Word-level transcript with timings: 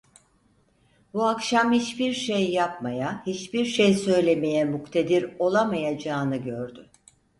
Bu 1.13 1.25
akşam 1.27 1.71
hiçbir 1.73 2.13
şey 2.13 2.49
yapmaya, 2.51 3.23
hiçbir 3.25 3.65
şey 3.65 3.93
söylemeye 3.93 4.65
muktedir 4.65 5.35
olamayacağını 5.39 6.37
gördü. 6.37 6.89